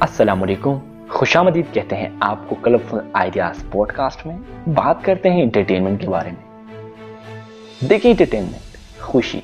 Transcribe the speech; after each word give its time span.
السلام 0.00 0.42
علیکم۔ 0.42 0.78
خوش 1.08 1.36
آمدید 1.36 1.74
کہتے 1.74 1.96
ہیں 1.96 2.08
آپ 2.20 2.48
کو 2.48 2.54
کلرفل 2.54 2.96
آئیڈیاز 3.12 3.64
پوڈ 3.70 3.92
کاسٹ 3.92 4.26
میں 4.26 4.36
بات 4.68 5.04
کرتے 5.04 5.30
ہیں 5.30 5.42
انٹرٹینمنٹ 5.42 6.00
کے 6.00 6.08
بارے 6.08 6.30
میں۔ 6.30 6.64
دیکھیں 7.86 8.10
انٹرٹینمنٹ 8.10 8.76
خوشی، 9.00 9.40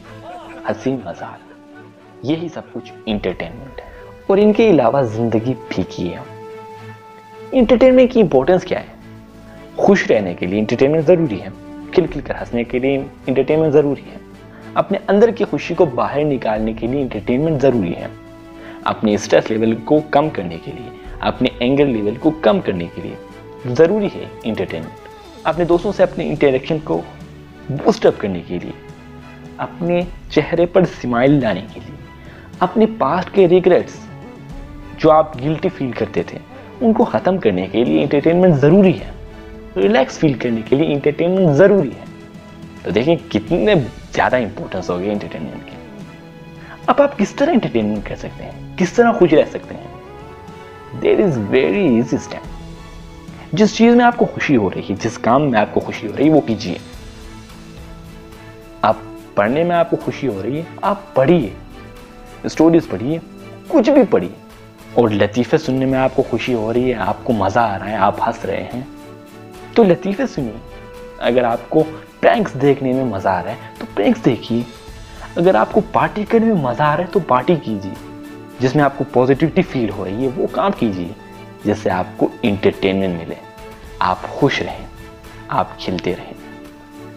حسین 0.71 0.99
مزاق 1.05 1.53
یہی 2.23 2.49
سب 2.55 2.73
کچھ 2.73 2.93
انٹرٹینمنٹ 3.07 3.79
ہے۔ 3.79 3.85
اور 4.27 4.39
ان 4.39 4.53
کے 4.53 4.71
علاوہ 4.71 5.03
زندگی 5.03 5.55
پھیکی 5.69 6.15
ہے۔ 6.15 6.47
انٹرٹینمنٹ 7.53 8.13
کی 8.13 8.21
امپورٹنس 8.21 8.65
کیا 8.65 8.81
ہے؟ 8.81 9.19
خوش 9.77 10.11
رہنے 10.11 10.35
کے 10.35 10.47
لیے 10.47 10.59
انٹرٹینمنٹ 10.59 11.07
ضروری 11.07 11.43
ہے۔ 11.43 11.49
کھل 11.93 12.07
کھل 12.07 12.21
کر 12.21 12.35
ہنسنے 12.35 12.65
کے 12.65 12.79
لیے 12.79 13.03
انٹرٹینمنٹ 13.27 13.73
ضروری 13.73 14.11
ہے۔ 14.13 14.17
اپنے 14.75 14.99
اندر 15.09 15.31
کی 15.31 15.45
خوشی 15.45 15.75
کو 15.75 15.85
باہر 15.85 16.25
نکالنے 16.25 16.73
کے 16.73 16.87
لیے 16.87 17.03
انٹرٹینمنٹ 17.03 17.63
ضروری 17.63 17.97
ہے۔ 17.97 18.07
اپنے 18.85 19.15
اسٹریس 19.15 19.51
لیول 19.51 19.75
کو 19.85 20.01
کم 20.11 20.31
کرنے 20.31 20.57
کے 20.65 20.73
لیے، 20.73 20.91
اپنے 21.21 21.49
اینگر 21.59 21.87
لیول 21.87 22.15
کو 22.21 22.31
کم 22.31 22.61
کرنے 22.61 22.87
کے 22.95 23.03
لیے 23.03 23.15
ضروری 23.75 24.07
ہے 24.07 24.25
انٹرٹینمنٹ 24.45 25.09
اپنے 25.45 25.65
دوستوں 25.65 25.93
سے 25.93 26.03
اپنے 26.03 26.29
انٹریکشن 26.29 26.77
کو 26.85 27.01
بوسٹ 27.69 28.07
اپ 28.07 28.13
کرنے 28.19 28.41
کے 28.47 28.59
لیے، 28.63 28.73
اپنے 29.57 30.01
چہرے 30.31 30.67
پر 30.67 30.85
سمائل 30.85 31.41
لانے 31.43 31.61
کے 31.75 31.81
لیے، 31.87 31.97
اپنے 32.59 32.87
پاسٹ 32.99 33.35
کے 33.35 33.49
ریگریٹس 33.49 33.93
جو 34.99 35.11
آپ 35.11 35.43
گلٹی 35.43 35.69
فیل 35.69 35.91
کرتے 35.93 36.23
تھے، 36.23 36.39
ان 36.81 36.93
کو 36.93 37.05
ختم 37.05 37.39
کرنے 37.39 37.67
کے 37.67 37.85
لیے 37.85 38.03
انٹرٹینمنٹ 38.03 38.55
ضروری 38.55 39.01
ہے۔ 39.01 39.11
ریلیکس 39.77 40.19
فیل 40.19 40.33
کرنے 40.33 40.61
کے 40.69 40.77
لیے 40.77 40.93
انٹرٹینمنٹ 40.93 41.57
ضروری 41.57 41.91
ہے۔ 42.01 42.05
تو 42.83 42.91
دیکھیں 42.91 43.17
کتنے 43.29 43.75
زیادہ 44.15 44.37
امپورٹنس 44.37 44.91
ہو 44.91 44.99
گیا 44.99 45.13
انٹرٹینمنٹ 45.13 45.71
کی 45.71 45.77
اب 46.87 47.03
آپ 47.03 47.19
کس 47.19 47.31
طرح 47.31 47.51
انٹرٹینمنٹ 47.51 48.09
کر 48.09 48.17
سکتے 48.17 48.45
ہیں؟ 48.45 48.77
کس 48.77 48.93
طرح 48.93 49.13
خوش 49.13 49.33
رہ 49.33 49.45
سکتے 49.51 49.75
ہیں؟ 49.75 49.87
There 51.03 51.25
is 51.25 51.39
very 51.49 51.95
easy 51.95 52.17
step 52.17 52.41
جس 53.53 53.77
چیز 53.77 53.95
میں 53.95 54.05
آپ 54.05 54.17
کو 54.17 54.25
خوشی 54.25 54.57
ہو 54.57 54.71
رہی 54.71 54.83
ہے 54.91 54.95
جس 55.05 55.19
کام 55.19 55.51
میں 55.51 55.61
آپ 55.61 55.75
کو 55.75 55.81
خوشی 55.81 56.07
ہو 56.07 56.13
رہی 56.19 56.29
ہے 56.29 56.35
وہ 56.35 56.41
کیجیے۔ 56.41 56.79
آپ 58.83 58.97
پڑھنے 59.35 59.65
میں 59.65 59.77
آپ 59.77 59.91
کو 59.91 59.97
خوشی 59.97 60.29
ہو 60.29 60.43
رہی 60.43 60.57
ہے 60.57 60.63
آپ 60.83 61.15
پڑھیے۔ 61.15 61.51
اسٹوریز 62.43 62.89
پڑھیے، 62.91 63.19
کچھ 63.69 63.91
بھی 63.91 64.03
پڑھیے۔ 64.11 64.43
اور 64.95 65.09
لطیفے 65.09 65.59
سننے 65.59 65.85
میں 65.85 65.99
آپ 65.99 66.17
کو 66.17 66.23
خوشی 66.23 66.55
ہو 66.55 66.73
رہی 66.73 66.89
ہے، 66.89 66.99
آپ 66.99 67.25
کو 67.25 67.33
مزہ 67.33 67.59
آ 67.59 67.79
رہا 67.79 67.89
ہے، 67.89 67.97
آپ 67.97 68.29
ہنس 68.29 68.45
رہے 68.45 68.67
ہیں۔ 68.75 68.81
تو 69.75 69.85
لطیفے 69.85 70.27
سنیے۔ 70.27 70.79
اگر 71.19 71.45
آپ 71.45 71.71
کو 71.71 71.85
پرینکس 72.21 72.55
دیکھنے 72.55 72.93
میں 72.93 73.05
مزہ 73.05 73.29
آ 73.29 73.43
رہا 73.45 73.51
ہے، 73.51 73.57
تو 73.79 73.87
پرینکس 73.95 74.25
دیکھیے۔ 74.25 74.82
اگر 75.37 75.55
آپ 75.55 75.73
کو 75.73 75.81
پارٹی 75.93 76.25
کرنے 76.29 76.47
میں 76.47 76.63
مزہ 76.63 76.83
آ 76.83 76.97
رہا 76.97 77.05
ہے 77.05 77.09
تو 77.13 77.21
پارٹی 77.21 77.55
کیجیے۔ 77.55 77.93
جس 78.61 78.77
میں 78.77 78.85
آپ 78.85 78.99
کو 78.99 79.05
پازیٹیوٹی 79.13 79.63
فیل 79.63 79.91
ہو 79.91 80.05
رہی 80.05 80.25
ہے، 80.25 80.29
وہ 80.37 80.47
کام 80.53 80.71
کیجیے۔ 80.79 81.09
جس 81.65 81.79
سے 81.79 81.91
آپ 81.91 82.05
کو 82.17 82.29
انٹرٹینمنٹ 82.43 83.23
ملے۔ 83.23 83.35
آپ 83.99 84.23
خوش 84.23 84.63
رہیں۔ 84.63 84.87
آپ 85.49 85.79
کھلتے 85.79 86.15
رہیں۔ 86.19 86.33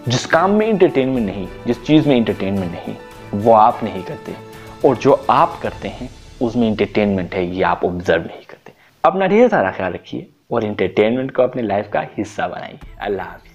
جس 0.06 0.28
کام 0.28 0.52
میں 0.52 0.68
انٹرٹینمنٹ 0.68 1.26
نہیں، 1.26 1.46
جس 1.66 1.76
چیز 1.84 2.08
میں 2.08 2.18
انٹرٹینمنٹ 2.18 2.72
نہیں، 2.72 2.94
وہ 3.34 3.56
آپ 3.56 3.84
نہیں 3.84 4.02
کرتے۔ 4.06 4.32
اور 4.82 4.96
جو 5.00 5.16
آپ 5.28 5.62
کرتے 5.62 5.90
ہیں، 5.90 6.08
اس 6.40 6.56
میں 6.56 6.68
انٹرٹینمنٹ 6.68 7.36
ہے، 7.36 7.44
یہ 7.44 7.66
آپ 7.66 7.86
آبزرو 7.86 8.22
نہیں 8.22 8.42
کرتے۔ 8.48 8.72
اپنا 9.04 9.28
ڈھیر 9.28 9.48
سارا 9.50 9.72
خیال 9.72 9.94
رکھیے 9.94 10.22
اور 10.22 10.62
انٹرٹینمنٹ 10.62 11.34
کو 11.34 11.42
اپنے 11.42 11.62
لائف 11.62 11.90
کا 11.90 12.02
حصہ 12.02 12.42
بنائیے۔ 12.42 12.96
اللہ 12.98 13.22
حافظ۔ 13.22 13.55